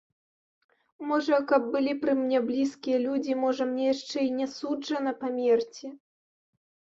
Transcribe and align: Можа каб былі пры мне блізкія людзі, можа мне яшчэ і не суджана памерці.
Можа 1.09 1.37
каб 1.49 1.65
былі 1.75 1.91
пры 2.05 2.15
мне 2.21 2.39
блізкія 2.47 2.97
людзі, 3.05 3.33
можа 3.43 3.63
мне 3.73 3.83
яшчэ 3.93 4.19
і 4.29 4.33
не 4.39 4.47
суджана 4.55 5.11
памерці. 5.21 5.87